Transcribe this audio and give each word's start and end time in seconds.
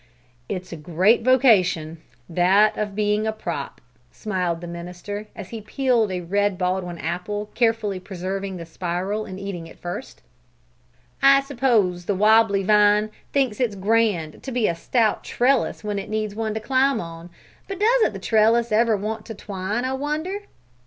"It's 0.49 0.73
a 0.73 0.77
great 0.77 1.21
vocation 1.21 1.99
that 2.27 2.75
of 2.75 2.95
being 2.95 3.27
a 3.27 3.31
prop," 3.31 3.79
smiled 4.11 4.59
the 4.59 4.65
minister, 4.65 5.27
as 5.35 5.49
he 5.49 5.61
peeled 5.61 6.09
a 6.11 6.21
red 6.21 6.57
Baldwin 6.57 6.97
apple, 6.97 7.51
carefully 7.53 7.99
preserving 7.99 8.57
the 8.57 8.65
spiral 8.65 9.25
and 9.25 9.39
eating 9.39 9.67
it 9.67 9.77
first. 9.77 10.23
"I 11.21 11.39
suppose 11.41 12.05
the 12.05 12.15
wobbly 12.15 12.63
vine 12.63 13.11
thinks 13.31 13.59
it's 13.59 13.75
grand 13.75 14.41
to 14.41 14.51
be 14.51 14.67
a 14.67 14.73
stout 14.73 15.23
trellis 15.23 15.83
when 15.83 15.99
it 15.99 16.09
needs 16.09 16.33
one 16.33 16.55
to 16.55 16.59
climb 16.59 16.99
on, 16.99 17.29
but 17.67 17.79
doesn't 17.79 18.13
the 18.13 18.17
trellis 18.19 18.71
ever 18.71 18.97
want 18.97 19.23
to 19.27 19.35
twine, 19.35 19.85
I 19.85 19.93
wonder?" 19.93 20.39